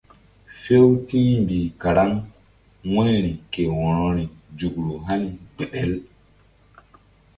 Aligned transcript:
Few 0.59 0.85
ti̧h 1.07 1.31
mbih 1.41 1.67
karaŋ 1.81 2.11
wu̧yri 2.93 3.33
ke 3.51 3.63
wo̧rori 3.79 4.25
nzukru 4.53 4.93
hani 5.07 5.29
gbeɗel. 5.57 5.93